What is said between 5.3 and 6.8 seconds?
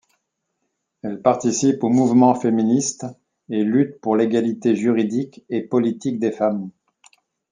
et politique des femmes.